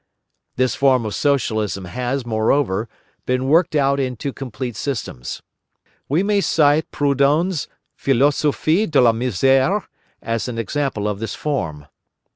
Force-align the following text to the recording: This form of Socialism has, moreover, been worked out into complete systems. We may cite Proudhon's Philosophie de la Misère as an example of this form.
This 0.55 0.73
form 0.73 1.05
of 1.05 1.13
Socialism 1.13 1.85
has, 1.85 2.25
moreover, 2.25 2.89
been 3.27 3.45
worked 3.47 3.75
out 3.75 3.99
into 3.99 4.33
complete 4.33 4.75
systems. 4.75 5.43
We 6.09 6.23
may 6.23 6.41
cite 6.41 6.89
Proudhon's 6.89 7.67
Philosophie 7.95 8.87
de 8.87 8.99
la 8.99 9.11
Misère 9.11 9.85
as 10.19 10.47
an 10.47 10.57
example 10.57 11.07
of 11.07 11.19
this 11.19 11.35
form. 11.35 11.85